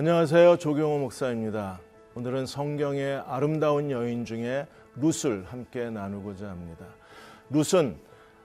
[0.00, 0.56] 안녕하세요.
[0.56, 1.78] 조경호 목사입니다.
[2.14, 4.66] 오늘은 성경의 아름다운 여인 중에
[4.96, 6.86] 룻을 함께 나누고자 합니다.
[7.50, 7.96] 룻은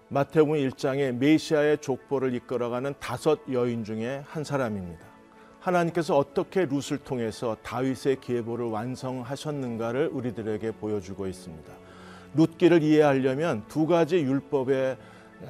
[0.09, 5.05] 마태복음 1장의 메시아의 족보를 이끌어가는 다섯 여인 중에 한 사람입니다.
[5.62, 11.72] 하나님께서 어떻게 룻을 통해서 다윗의 계보를 완성하셨는가를 우리들에게 보여주고 있습니다.
[12.34, 14.98] 룻기를 이해하려면 두 가지 율법의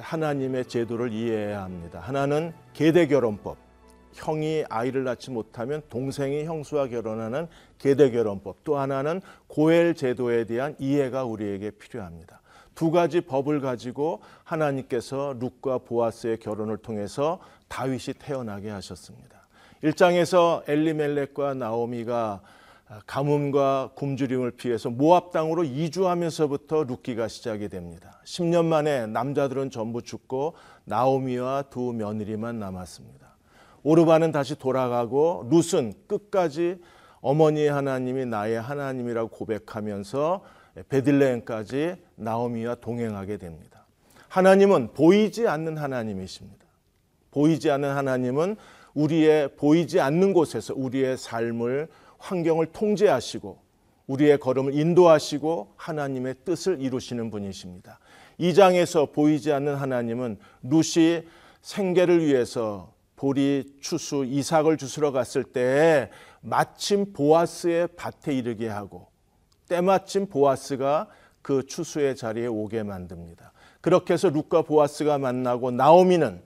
[0.02, 1.99] 하나님의 제도를 이해해야 합니다.
[1.99, 3.65] 하나는 계대결혼법,
[4.16, 7.48] 형이 아이를 낳지 못하면 동생이 형수와 결혼하는
[7.78, 12.41] 계대결혼법, 또 하나는 고엘 제도에 대한 이해가 우리에게 필요합니다.
[12.74, 19.48] 두 가지 법을 가지고 하나님께서 룻과 보아스의 결혼을 통해서 다윗이 태어나게 하셨습니다.
[19.84, 22.41] 1장에서 엘리멜렉과 나오미가
[23.08, 28.22] 가뭄과 굶주림을 피해서 모압 땅으로 이주하면서부터 룻기가 시작이 됩니다.
[28.26, 30.54] 10년 만에 남자들은 전부 죽고
[30.85, 33.24] 나오미와 두 며느리만 남았습니다.
[33.86, 36.78] 오르바는 다시 돌아가고 룻은 끝까지
[37.22, 40.44] 어머니의 하나님이 나의 하나님이라고 고백하면서
[40.90, 43.86] 베들레헴까지 나오미와 동행하게 됩니다.
[44.28, 46.66] 하나님은 보이지 않는 하나님이십니다.
[47.30, 48.56] 보이지 않는 하나님은
[48.96, 53.60] 우리의 보이지 않는 곳에서 우리의 삶을 환경을 통제하시고
[54.08, 58.00] 우리의 걸음을 인도하시고 하나님의 뜻을 이루시는 분이십니다.
[58.40, 61.22] 이 장에서 보이지 않는 하나님은 룻이
[61.62, 66.09] 생계를 위해서 보리 추수 이삭을 주스러 갔을 때
[66.41, 69.07] 마침 보아스의 밭에 이르게 하고
[69.68, 71.07] 때마침 보아스가
[71.41, 73.52] 그 추수의 자리에 오게 만듭니다.
[73.81, 76.41] 그렇게 해서 룻과 보아스가 만나고 나오미는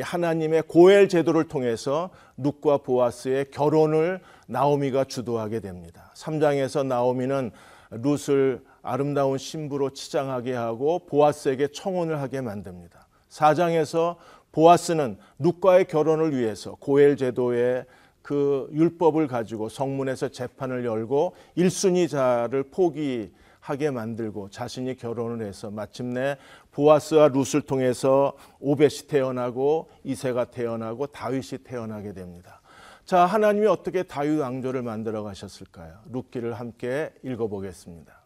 [0.00, 6.12] 하나님의 고엘 제도를 통해서 룻과 보아스의 결혼을 나오미가 주도하게 됩니다.
[6.14, 7.50] 3장에서 나오미는
[7.90, 13.06] 룻을 아름다운 신부로 치장하게 하고 보아스에게 청혼을 하게 만듭니다.
[13.30, 14.16] 4장에서
[14.56, 17.84] 보아스는 룻과의 결혼을 위해서 고엘 제도의
[18.22, 26.38] 그 율법을 가지고 성문에서 재판을 열고 1순위자를 포기하게 만들고 자신이 결혼을 해서 마침내
[26.72, 32.62] 보아스와 룻을 통해서 오벳이 태어나고 이세가 태어나고 다윗이 태어나게 됩니다.
[33.04, 36.00] 자, 하나님이 어떻게 다윗 왕조를 만들어 가셨을까요?
[36.10, 38.24] 룻기를 함께 읽어 보겠습니다.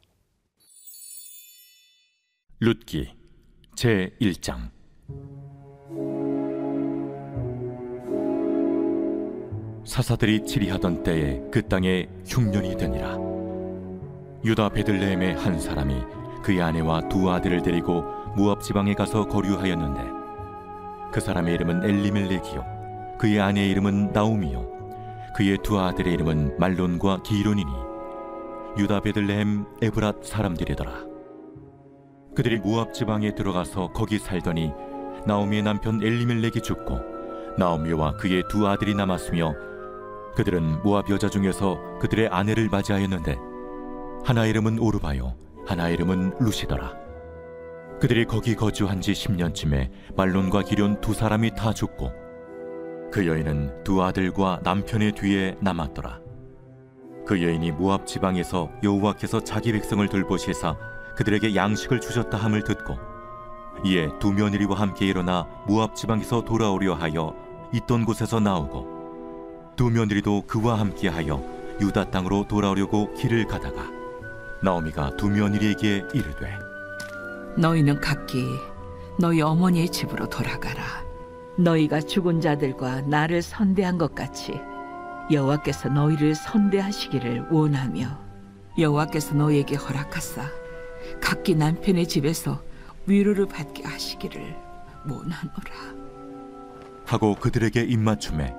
[2.60, 3.12] 룻기
[3.74, 4.79] 제 1장
[10.00, 13.18] 사사들이 치리하던 때에 그 땅에 흉년이 되니라.
[14.42, 15.94] 유다 베들레헴의 한 사람이
[16.42, 18.02] 그의 아내와 두 아들을 데리고
[18.34, 20.00] 무압 지방에 가서 거류하였는데
[21.12, 23.16] 그 사람의 이름은 엘리멜렉이요.
[23.18, 25.32] 그의 아내의 이름은 나오미요.
[25.36, 27.70] 그의 두 아들의 이름은 말론과 기론이니
[28.78, 30.92] 유다 베들레헴 에브랏 사람들이더라.
[32.34, 34.72] 그들이 무압 지방에 들어가서 거기 살더니
[35.26, 37.00] 나오미의 남편 엘리멜렉이 죽고
[37.58, 39.68] 나오미와 그의 두 아들이 남았으며
[40.36, 43.36] 그들은 모압 여자 중에서 그들의 아내를 맞이하였는데
[44.24, 45.34] 하나 이름은 오르바요
[45.66, 46.94] 하나 이름은 루시더라.
[48.00, 52.12] 그들이 거기 거주한 지 10년쯤에 말론과 기련 두 사람이 다 죽고
[53.12, 56.20] 그 여인은 두 아들과 남편의 뒤에 남았더라.
[57.26, 60.76] 그 여인이 모압 지방에서 여호와께서 자기 백성을 돌보시사
[61.16, 62.96] 그들에게 양식을 주셨다 함을 듣고
[63.84, 67.34] 이에 두 며느리와 함께 일어나 모압 지방에서 돌아오려 하여
[67.72, 68.99] 있던 곳에서 나오고
[69.80, 71.42] 두 며느리도 그와 함께하여
[71.80, 73.90] 유다 땅으로 돌아오려고 길을 가다가
[74.62, 76.58] 나오미가 두 며느리에게 이르되
[77.56, 78.44] 너희는 각기
[79.18, 80.84] 너희 어머니의 집으로 돌아가라.
[81.56, 84.60] 너희가 죽은 자들과 나를 선대한 것 같이
[85.32, 88.06] 여호와께서 너희를 선대하시기를 원하며
[88.76, 90.42] 여호와께서 너희에게 허락하사
[91.22, 92.62] 각기 남편의 집에서
[93.06, 94.42] 위로를 받게 하시기를
[95.08, 96.00] 원하노라.
[97.06, 98.54] 하고 그들에게 입맞춤에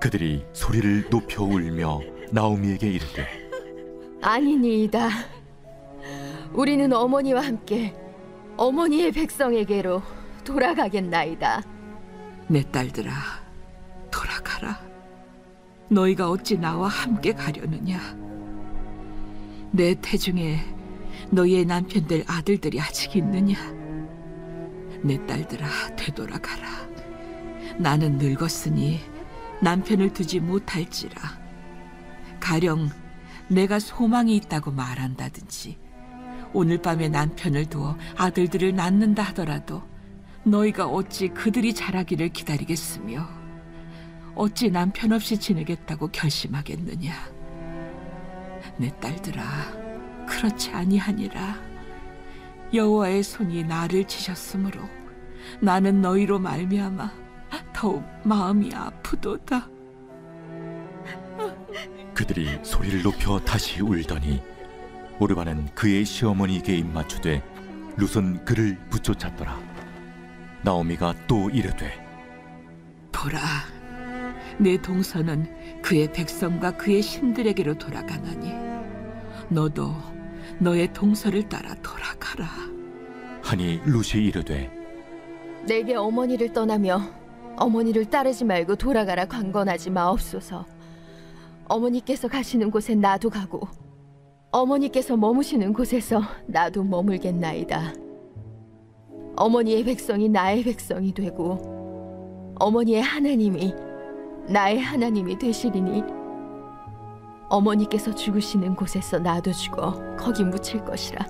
[0.00, 3.26] 그들이 소리를 높여 울며 나오미에게 이르되
[4.22, 5.08] 아니니이다.
[6.52, 7.94] 우리는 어머니와 함께
[8.56, 10.02] 어머니의 백성에게로
[10.44, 11.62] 돌아가겠나이다.
[12.48, 13.12] 내 딸들아
[14.10, 14.80] 돌아가라
[15.88, 17.98] 너희가 어찌 나와 함께 가려느냐
[19.72, 20.60] 내 태중에
[21.30, 23.56] 너희의 남편들 아들들이 아직 있느냐
[25.02, 25.66] 내 딸들아
[25.96, 26.68] 되돌아가라
[27.78, 29.00] 나는 늙었으니
[29.60, 31.14] 남편을 두지 못할지라.
[32.40, 32.90] 가령
[33.48, 35.78] 내가 소망이 있다고 말한다든지
[36.52, 39.82] 오늘 밤에 남편을 두어 아들들을 낳는다 하더라도
[40.44, 43.28] 너희가 어찌 그들이 자라기를 기다리겠으며
[44.34, 47.14] 어찌 남편 없이 지내겠다고 결심하겠느냐?
[48.78, 49.42] 내 딸들아
[50.26, 51.56] 그렇지 아니하니라.
[52.74, 54.80] 여호와의 손이 나를 치셨으므로
[55.60, 57.25] 나는 너희로 말미암아
[57.76, 59.68] 더욱 마음이 아프도다.
[62.14, 64.42] 그들이 소리를 높여 다시 울더니
[65.20, 67.42] 오르바는 그의 시어머니에게 입맞추되
[67.98, 69.60] 룻은 그를 붙쫓았더라
[70.62, 72.02] 나오미가 또 이르되
[73.12, 73.38] 보라,
[74.58, 78.54] 내 동서는 그의 백성과 그의 신들에게로 돌아가나니
[79.50, 79.94] 너도
[80.58, 82.46] 너의 동서를 따라 돌아가라.
[83.42, 84.70] 하니 룻이 이르되
[85.66, 87.25] 내게 어머니를 떠나며
[87.58, 90.66] 어머니를 따르지 말고 돌아가라 강건하지 마옵소서.
[91.68, 93.68] 어머니께서 가시는 곳에 나도 가고
[94.52, 97.94] 어머니께서 머무시는 곳에서 나도 머물겠나이다.
[99.36, 103.74] 어머니의 백성이 나의 백성이 되고 어머니의 하나님이
[104.48, 106.04] 나의 하나님이 되시리니
[107.48, 111.26] 어머니께서 죽으시는 곳에서 나도 죽어 거기 묻힐 것이라.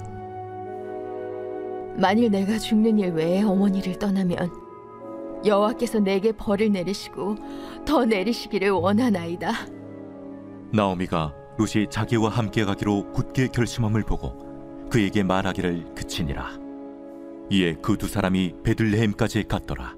[1.99, 4.65] 만일 내가 죽는 일 외에 어머니를 떠나면
[5.44, 7.36] 여호와께서 내게 벌을 내리시고
[7.84, 9.52] 더 내리시기를 원하나이다.
[10.72, 16.58] 나오미가 룻이 자기와 함께 가기로 굳게 결심함을 보고 그에게 말하기를 그치니라
[17.50, 19.94] 이에 그 두 사람이 베들레헴까지 갔더라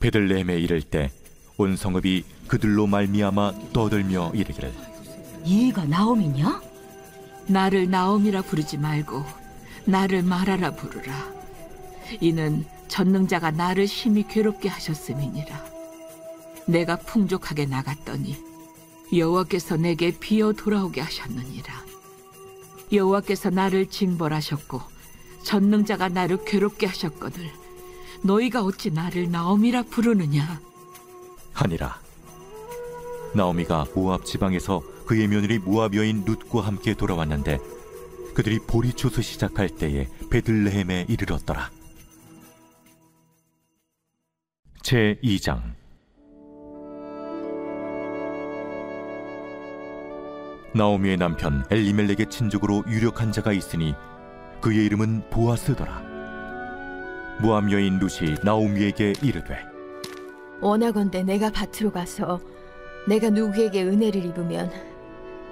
[0.00, 1.10] 베들레헴에 이를 때
[1.58, 4.72] 온 성읍이 그들로 말미암아 떠들며 이르기를
[5.46, 6.60] 얘가 나옴이냐?
[7.46, 9.22] 나를 나옴이라 부르지 말고
[9.84, 11.12] 나를 말하라 부르라.
[12.20, 15.64] 이는 전능자가 나를 심히 괴롭게 하셨음이니라.
[16.66, 18.36] 내가 풍족하게 나갔더니
[19.16, 21.72] 여호와께서 내게 비어 돌아오게 하셨느니라.
[22.92, 24.82] 여호와께서 나를 징벌하셨고
[25.42, 27.50] 전능자가 나를 괴롭게 하셨거늘
[28.20, 30.60] 너희가 어찌 나를 나옴이라 부르느냐?
[31.54, 31.98] 하니라
[33.34, 37.58] 나오미가 모압 지방에서 그의 며느리 모압 여인 룻과 함께 돌아왔는데
[38.34, 41.70] 그들이 보리 추수 시작할 때에 베들레헴에 이르렀더라
[44.92, 45.58] 제 2장
[50.74, 53.94] 나오미의 남편 엘리멜렉의 친족으로 유력한 자가 있으니
[54.60, 56.02] 그의 이름은 보아스더라
[57.40, 59.60] 모압 여인 룻이 나오미에게 이르되
[60.60, 62.38] 원하건대 내가 밭으로 가서
[63.08, 64.70] 내가 누구에게 은혜를 입으면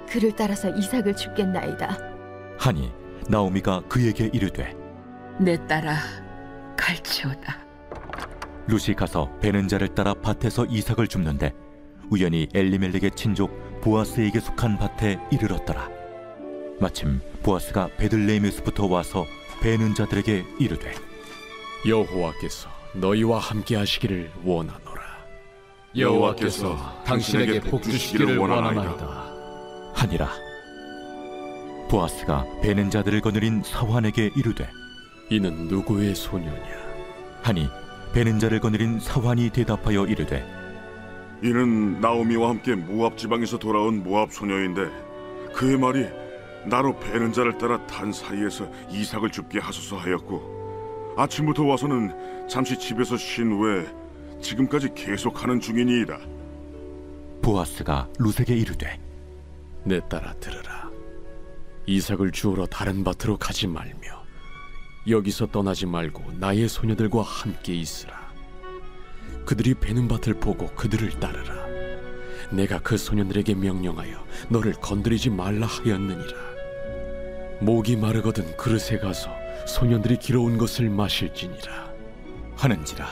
[0.07, 1.97] 그를 따라서 이삭을 죽겠나이다.
[2.59, 2.91] 하니
[3.27, 4.75] 나오미가 그에게 이르되
[5.39, 5.95] 내 딸아
[6.77, 7.70] 갈치오다.
[8.67, 11.53] 룻이 가서 베는 자를 따라 밭에서 이삭을 줍는데
[12.09, 15.89] 우연히 엘리멜렉의 친족 보아스에게 속한 밭에 이르렀더라
[16.79, 19.25] 마침 보아스가 베들레헴에서부터 와서
[19.61, 20.93] 베는 자들에게 이르되
[21.87, 25.01] 여호와께서 너희와 함께 하시기를 원하노라.
[25.97, 29.31] 여호와께서 당신에게 복 주시기를 원하나이다.
[29.93, 30.29] 하니라
[31.89, 34.69] 보아스가 베는 자들을 거느린 사환에게 이르되
[35.29, 36.81] 이는 누구의 소녀냐?
[37.43, 37.67] 하니
[38.13, 40.45] 베는 자를 거느린 사환이 대답하여 이르되
[41.43, 44.89] 이는 나오미와 함께 모압 지방에서 돌아온 모압 소녀인데
[45.53, 46.05] 그의 말이
[46.65, 53.51] 나로 베는 자를 따라 단 사이에서 이삭을 줍게 하소서 하였고 아침부터 와서는 잠시 집에서 쉰
[53.51, 53.85] 후에
[54.41, 56.17] 지금까지 계속하는 중이니이다.
[57.41, 58.99] 보아스가 룻에게 이르되
[59.83, 60.89] 내 딸아 들으라.
[61.85, 64.20] 이삭을 주우러 다른 밭으로 가지 말며
[65.07, 68.31] 여기서 떠나지 말고 나의 소녀들과 함께 있으라.
[69.45, 71.55] 그들이 베는 밭을 보고 그들을 따르라.
[72.51, 76.37] 내가 그 소년들에게 명령하여 너를 건드리지 말라 하였느니라.
[77.61, 79.29] 목이 마르거든 그릇에 가서
[79.65, 81.91] 소년들이 길어온 것을 마실지니라.
[82.55, 83.07] 하는지라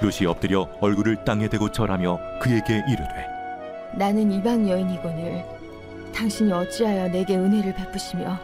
[0.00, 3.26] 룻이 엎드려 얼굴을 땅에 대고 절하며 그에게 이르되
[3.96, 5.44] 나는 이방 여인이거늘
[6.14, 8.38] 당신이 어찌하여 내게 은혜를 베푸시며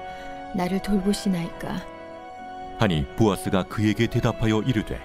[0.55, 1.96] 나를 돌보시나이까
[2.78, 5.00] 하니 보아스가 그에게 대답하여 이르되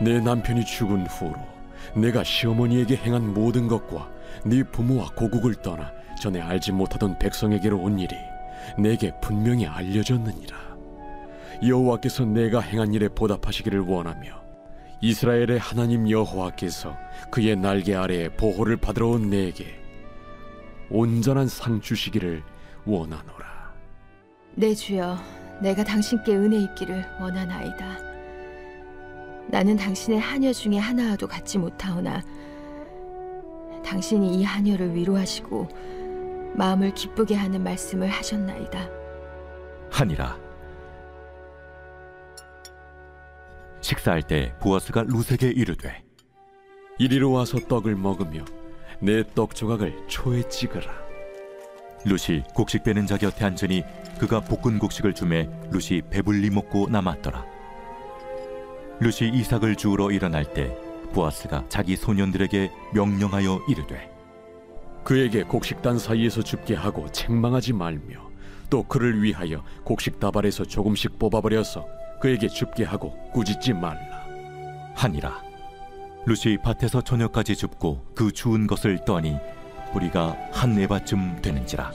[0.00, 1.36] 내 남편이 죽은 후로
[1.94, 4.10] 내가 시어머니에게 행한 모든 것과
[4.44, 8.14] 네 부모와 고국을 떠나 전에 알지 못하던 백성에게로 온 일이
[8.76, 10.56] 내게 분명히 알려졌느니라.
[11.66, 14.38] 여호와께서 내가 행한 일에 보답하시기를 원하며
[15.00, 16.96] 이스라엘의 하나님 여호와께서
[17.30, 19.80] 그의 날개 아래에 보호를 받으러 온 내게
[20.90, 22.42] 온전한 상 주시기를
[22.84, 23.74] 원하노라.
[24.54, 25.18] 내 주여
[25.60, 27.98] 내가 당신께 은혜 입기를 원하나이다.
[29.48, 32.22] 나는 당신의 하녀 중에 하나와도 같지 못하오나
[33.84, 35.68] 당신이 이 하녀를 위로하시고
[36.54, 38.88] 마음을 기쁘게 하는 말씀을 하셨나이다.
[39.90, 40.36] 하니라.
[43.80, 46.02] 식사할 때 보아스가 룻에게 이르되
[46.98, 48.44] 이리로 와서 떡을 먹으며
[49.00, 50.92] 내 떡 조각을 초에 찍으라.
[52.04, 53.82] 룻이 곡식 빼는 자 곁에 앉으니
[54.18, 57.44] 그가 볶은 곡식을 주매 룻이 배불리 먹고 남았더라.
[59.00, 60.76] 룻이 이삭을 주우러 일어날 때
[61.12, 64.10] 보아스가 자기 소년들에게 명령하여 이르되
[65.04, 68.28] 그에게 곡식단 사이에서 줍게 하고 책망하지 말며
[68.68, 71.86] 또 그를 위하여 곡식 다발에서 조금씩 뽑아버려서
[72.20, 74.26] 그에게 줍게 하고 꾸짖지 말라.
[74.94, 75.42] 하니라.
[76.26, 79.36] 루시 밭에서 저녁까지 줍고 그 주운 것을 떠니
[79.92, 81.90] 뿌리가 한 에바쯤 되는지라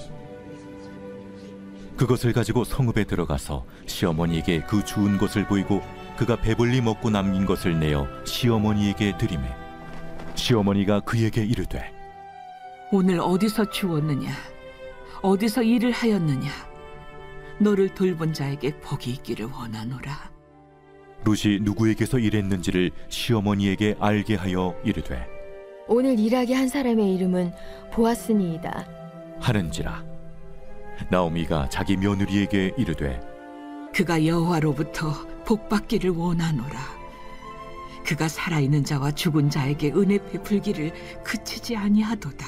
[2.03, 5.81] 그것을 가지고 성읍에 들어가서 시어머니에게 그 주운 것을 보이고
[6.17, 9.47] 그가 배불리 먹고 남긴 것을 내어 시어머니에게 드리매
[10.35, 11.93] 시어머니가 그에게 이르되
[12.91, 14.31] 오늘 어디서 주웠느냐?
[15.21, 16.49] 어디서 일을 하였느냐?
[17.59, 20.29] 너를 돌본 자에게 복이 있기를 원하노라.
[21.23, 25.25] 룻이 누구에게서 일했는지를 시어머니에게 알게 하여 이르되
[25.87, 27.53] 오늘 일하게 한 사람의 이름은
[27.93, 28.87] 보아스니이다.
[29.39, 30.12] 하는지라
[31.09, 33.19] 나오미가 자기 며느리에게 이르되
[33.93, 35.13] 그가 여호와로부터
[35.45, 37.03] 복 받기를 원하노라.
[38.05, 42.45] 그가 살아있는 자와 죽은 자에게 은혜 베풀기를 그치지 아니하도다.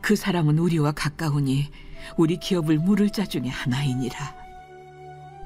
[0.00, 1.70] 그 사람은 우리와 가까우니
[2.16, 4.36] 우리 기업을 물을 자 중에 하나이니라.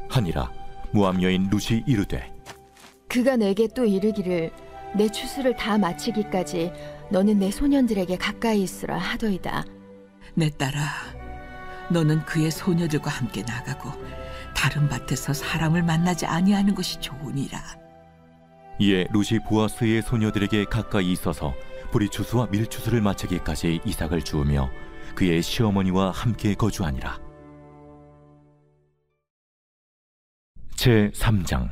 [0.09, 0.51] 하니라
[0.93, 2.33] 모함 여인 룻이 이르되
[3.09, 4.51] 그가 내게 또 이르기를
[4.95, 6.73] 내 추수를 다 마치기까지
[7.11, 9.65] 너는 내 소년들에게 가까이 있으라 하더이다.
[10.35, 10.81] 내 딸아,
[11.93, 13.91] 너는 그의 소녀들과 함께 나가고
[14.55, 17.61] 다른 밭에서 사람을 만나지 아니하는 것이 좋으니라.
[18.79, 21.55] 이에 룻이 보아스의 소녀들에게 가까이 있어서
[21.93, 24.71] 보리추수와 밀추수를 마치기까지 이삭을 주우며
[25.15, 27.21] 그의 시어머니와 함께 거주하니라.
[30.75, 31.71] 제 3장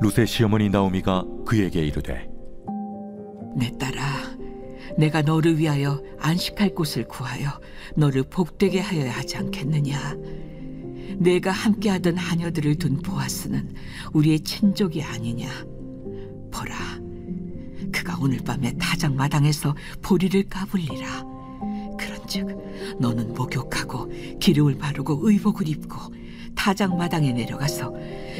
[0.00, 2.28] 룻의 시어머니 나오미가 그에게 이르되
[3.56, 4.02] 내 딸아,
[4.96, 7.60] 내가 너를 위하여 안식할 곳을 구하여
[7.96, 10.16] 너를 복되게 하여야 하지 않겠느냐?
[11.16, 13.74] 내가 함께하던 하녀들을 둔 보아스는
[14.12, 15.48] 우리의 친족이 아니냐?
[16.52, 16.74] 보라,
[17.92, 21.24] 그가 오늘 밤에 타작 마당에서 보리를 까불리라.
[21.98, 24.10] 그런즉 너는 목욕하고
[24.40, 25.96] 기름을 바르고 의복을 입고
[26.54, 27.92] 타작 마당에 내려가서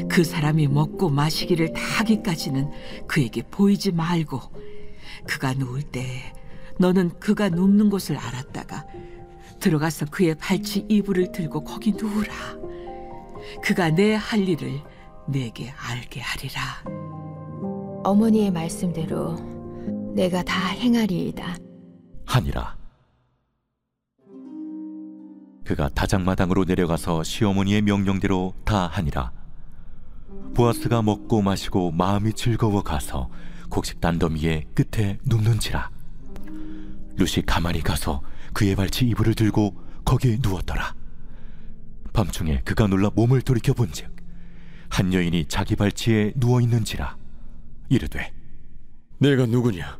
[0.09, 2.71] 그 사람이 먹고 마시기를 다 하기까지는
[3.07, 4.41] 그에게 보이지 말고
[5.27, 6.34] 그가 누울 때
[6.79, 8.87] 너는 그가 눕는 곳을 알았다가
[9.61, 12.33] 들어가서 그의 발치 이불을 들고 거기 누우라.
[13.63, 14.83] 그가 내 할 일을
[15.29, 16.61] 내게 알게 하리라.
[18.05, 19.37] 어머니의 말씀대로
[20.15, 21.57] 내가 다 행하리이다.
[22.27, 22.77] 하니라.
[25.65, 29.33] 그가 다장마당으로 내려가서 시어머니의 명령대로 다 하니라.
[30.55, 33.31] 보아스가 먹고 마시고 마음이 즐거워 가서
[33.71, 35.91] 곡식 단더미의 끝에 눕는지라.
[37.17, 40.95] 룻이 가만히 가서 그의 발치 이불을 들고 거기에 누웠더라.
[42.13, 44.15] 밤중에 그가 놀라 몸을 돌이켜 본즉
[44.89, 47.17] 한 여인이 자기 발치에 누워 있는지라
[47.89, 48.33] 이르되
[49.19, 49.99] 내가 누구냐?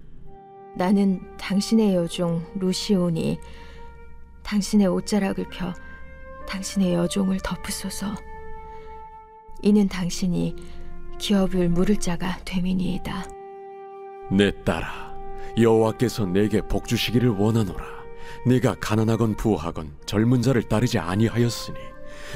[0.77, 3.39] 나는 당신의 여종 루시오니
[4.43, 5.73] 당신의 옷자락을 펴
[6.47, 8.15] 당신의 여종을 덮으소서.
[9.63, 10.55] 이는 당신이
[11.19, 13.25] 기업을 물을 자가 되미니이다.
[14.31, 15.14] 내 딸아,
[15.59, 17.85] 여호와께서 내게 복 주시기를 원하노라.
[18.47, 21.79] 내가 가난하건 부하건 젊은 자를 따르지 아니하였으니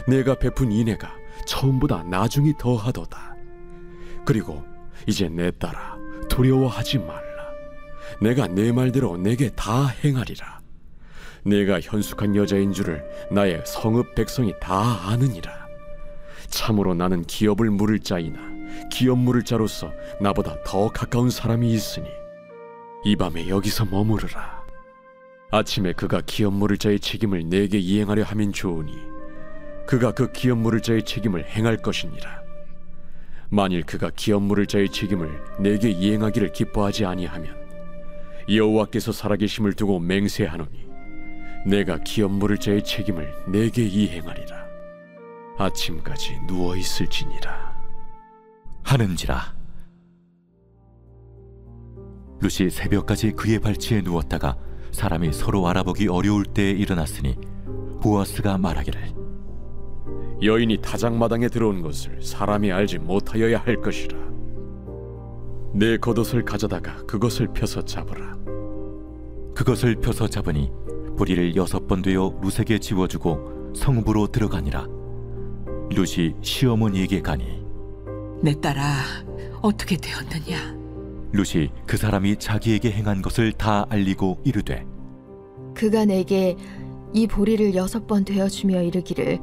[0.06, 1.12] 내가 베푼 인애가
[1.46, 3.34] 처음보다 나중이 더하도다.
[4.24, 4.64] 그리고
[5.06, 5.96] 이제 내 딸아,
[6.28, 7.22] 두려워하지 말라.
[8.20, 10.60] 내가 내 말대로 내게 다 행하리라.
[11.44, 15.66] 내가 현숙한 여자인 줄을 나의 성읍 백성이 다 아느니라.
[16.48, 18.38] 참으로 나는 기업을 물을 자이나
[18.90, 22.08] 기업 물을 자로서 나보다 더 가까운 사람이 있으니
[23.04, 24.66] 이 밤에 여기서 머무르라.
[25.50, 28.92] 아침에 그가 기업 물을 자의 책임을 내게 이행하려 하면 좋으니
[29.86, 32.42] 그가 그 기업 물을 자의 책임을 행할 것이니라.
[33.50, 37.56] 만일 그가 기업 물을 자의 책임을 내게 이행하기를 기뻐하지 아니하면
[38.50, 40.86] 여호와께서 살아계심을 두고 맹세하노니
[41.66, 44.66] 내가 기업 물을 자의 책임을 내게 이행하리라.
[45.56, 47.76] 아침까지 누워 있을지니라.
[48.84, 49.57] 하는지라
[52.40, 54.56] 룻이 새벽까지 그의 발치에 누웠다가
[54.92, 57.36] 사람이 서로 알아보기 어려울 때에 일어났으니
[58.02, 59.14] 보아스가 말하기를
[60.42, 64.16] 여인이 타작마당에 들어온 것을 사람이 알지 못하여야 할 것이라.
[65.74, 68.36] 내 겉옷을 가져다가 그것을 펴서 잡으라.
[69.54, 70.70] 그것을 펴서 잡으니
[71.16, 74.86] 보리를 여섯 번 되어 룻에게 지워주고 성읍으로 들어가니라
[75.90, 77.66] 룻이 시어머니에게 가니
[78.40, 78.82] 내 딸아,
[79.60, 80.77] 어떻게 되었느냐?
[81.32, 84.84] 룻이 그 사람이 자기에게 행한 것을 다 알리고 이르되
[85.74, 86.56] 그가 내게
[87.12, 89.38] 이 보리를 여섯 번 되어 주며 이르기를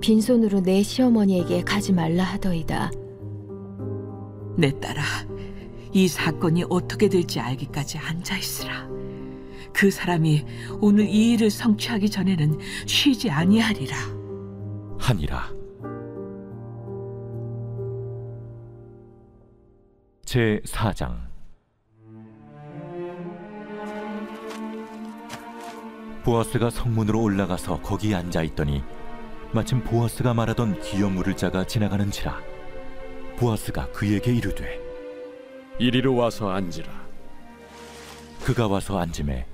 [0.00, 2.90] 빈손으로 내 시어머니에게 가지 말라 하더이다.
[4.56, 5.02] 내 딸아,
[5.92, 8.88] 이 사건이 어떻게 될지 알기까지 앉아 있으라.
[9.72, 10.44] 그 사람이
[10.80, 13.96] 오늘 이 일을 성취하기 전에는 쉬지 아니하리라.
[14.98, 15.59] 하니라.
[20.30, 21.18] 제 4장
[26.22, 28.84] 보아스가 성문으로 올라가서 거기 앉아 있더니
[29.50, 32.40] 마침 보아스가 말하던 기업 물을 자가 지나가는지라
[33.38, 34.78] 보아스가 그에게 이르되
[35.80, 36.92] 이리로 와서 앉으라.
[38.44, 39.48] 그가 와서 앉음에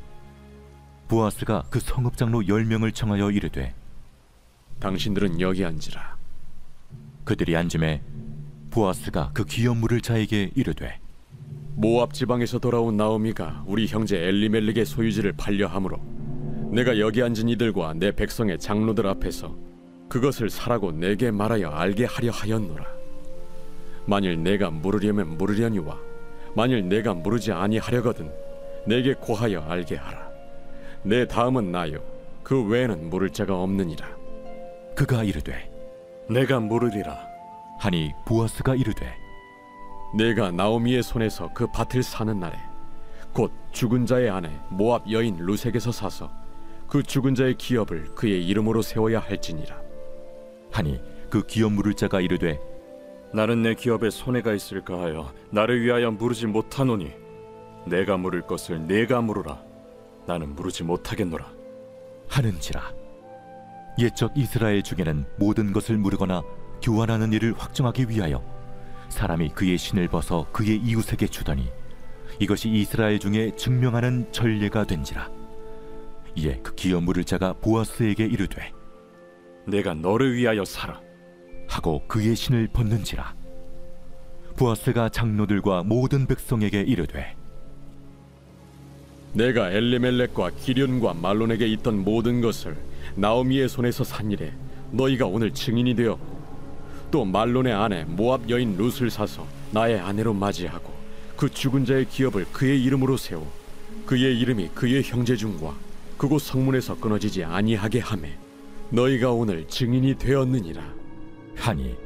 [1.09, 3.75] 보아스가 그 성읍 장로 열 명을 청하여 이르되
[4.81, 6.19] 당신들은 여기 앉으라.
[7.25, 8.03] 그들이 앉음에
[8.77, 10.99] 보아스가 그 기업 물을 자에게 이르되
[11.77, 15.99] 모압 지방에서 돌아온 나오미가 우리 형제 엘리멜렉의 소유지를 팔려 함으로
[16.73, 19.57] 내가 여기 앉은 이들과 내 백성의 장로들 앞에서
[20.11, 22.85] 그것을 사라고 내게 말하여 알게 하려 하였노라.
[24.05, 25.99] 만일 내가 물으려면 물으려니와
[26.55, 28.31] 만일 내가 물으지 아니하려거든
[28.87, 30.29] 내게 고하여 알게 하라.
[31.03, 31.99] 내 다음은 나요.
[32.43, 34.07] 그 외에는 물을 자가 없느니라.
[34.95, 35.71] 그가 이르되
[36.29, 37.26] 내가 물으리라.
[37.79, 39.17] 하니 보아스가 이르되
[40.15, 42.57] 내가 나오미의 손에서 그 밭을 사는 날에
[43.33, 46.31] 곧 죽은 자의 아내 모압 여인 루색에서 사서
[46.89, 49.77] 그 죽은 자의 기업을 그의 이름으로 세워야 할지니라.
[50.73, 52.59] 하니 그 기업 물을 자가 이르되
[53.35, 57.13] 나는 내 기업에 손해가 있을까 하여 나를 위하여 물으지 못하노니
[57.87, 59.61] 내가 물을 것을 내가 물으라.
[60.27, 61.47] 나는 물으지 못하겠노라.
[62.29, 62.83] 하는지라
[63.99, 66.43] 옛적 이스라엘 중에는 모든 것을 물으거나
[66.83, 68.43] 교환하는 일을 확정하기 위하여
[69.09, 71.71] 사람이 그의 신을 벗어 그의 이웃에게 주더니
[72.39, 75.31] 이것이 이스라엘 중에 증명하는 전례가 된지라
[76.37, 78.73] 이에 그 기업 물을 자가 보아스에게 이르되
[79.67, 81.01] 내가 너를 위하여 살아.
[81.69, 83.35] 하고 그의 신을 벗는지라
[84.57, 87.35] 보아스가 장로들과 모든 백성에게 이르되
[89.33, 92.77] 내가 엘리멜렉과 기련과 말론에게 있던 모든 것을
[93.17, 94.53] 나오미의 손에서 산 일에
[94.93, 96.19] 너희가 오늘 증인이 되어
[97.11, 100.93] 또 말론의 아내 모압 여인 룻을 사서 나의 아내로 맞이하고
[101.37, 103.51] 그 죽은 자의 기업을 그의 이름으로 세워
[104.07, 105.75] 그의 이름이 그의 형제 중과
[106.17, 108.39] 그곳 성문에서 끊어지지 아니하게 하매
[108.91, 110.83] 너희가 오늘 증인이 되었느니라.
[111.57, 111.97] 하니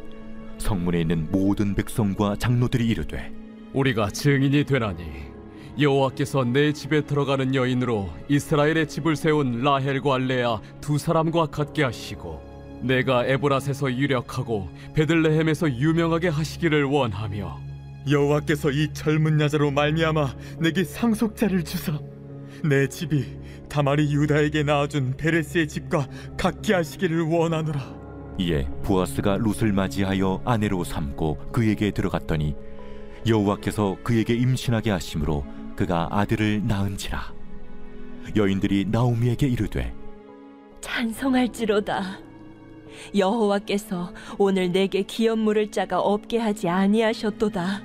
[0.58, 3.32] 성문에 있는 모든 백성과 장로들이 이르되
[3.72, 5.30] 우리가 증인이 되나니
[5.78, 12.49] 여호와께서 내 집에 들어가는 여인으로 이스라엘의 집을 세운 라헬과 레아 두 사람과 같게 하시고
[12.82, 17.60] 내가 에브라스에서 유력하고 베들레헴에서 유명하게 하시기를 원하며
[18.10, 21.98] 여호와께서 이 젊은 여자로 말미암아 내게 상속자를 주사
[22.64, 23.38] 내 집이
[23.68, 28.00] 다말이 유다에게 낳아준 베레스의 집과 같게 하시기를 원하노라
[28.38, 32.54] 이에 보아스가 룻을 맞이하여 아내로 삼고 그에게 들어갔더니
[33.26, 35.44] 여호와께서 그에게 임신하게 하심으로
[35.76, 37.34] 그가 아들을 낳은지라
[38.36, 39.94] 여인들이 나오미에게 이르되
[40.80, 42.29] 찬송할지로다.
[43.16, 47.82] 여호와께서 오늘 내게 기업 물을 자가 없게 하지 아니하셨도다.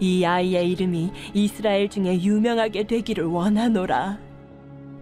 [0.00, 4.18] 이 아이의 이름이 이스라엘 중에 유명하게 되기를 원하노라.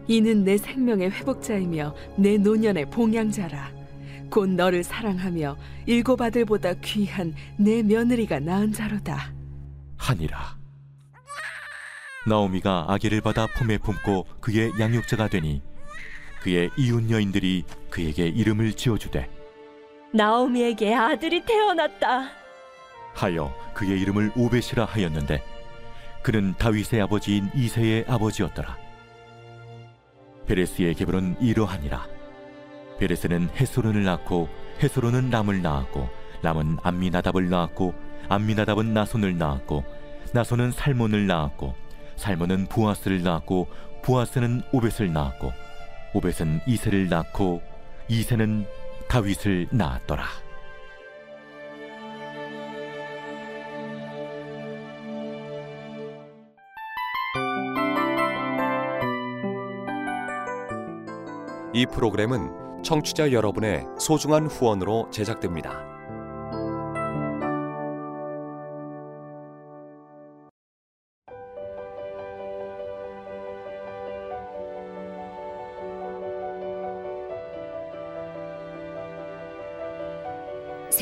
[0.08, 3.72] 이는 내 생명의 회복자이며 내 노년의 봉양자라.
[4.30, 5.56] 곧 너를 사랑하며
[5.86, 9.32] 일곱 아들보다 귀한 내 며느리가 낳은 자로다.
[9.96, 10.58] 하니라
[12.26, 15.62] 나오미가 아기를 받아 품에 품고 그의 양육자가 되니
[16.44, 19.30] 그의 이웃 여인들이 그에게 이름을 지어주되
[20.12, 22.28] 나오미에게 아들이 태어났다.
[23.14, 25.42] 하여 그의 이름을 오벳이라 하였는데
[26.22, 28.76] 그는 다윗의 아버지인 이세의 아버지였더라
[30.46, 32.06] 베레스의 계보는 이러하니라
[32.98, 34.50] 베레스는 헤스론을 낳고
[34.82, 36.10] 헤스론은 람을 낳았고
[36.42, 37.94] 람은 암미나답을 낳았고
[38.28, 39.82] 암미나답은 나손을 낳았고
[40.34, 41.74] 나손은 살몬을 낳았고
[42.16, 43.66] 살몬은 부아스를 낳았고
[44.02, 45.63] 부아스는 오벳을 낳았고
[46.14, 47.62] 오벳은 이세를 낳고
[48.08, 48.66] 이세는
[49.08, 50.24] 다윗을 낳았더라
[61.74, 65.93] 이 프로그램은 청취자 여러분의 소중한 후원으로 제작됩니다.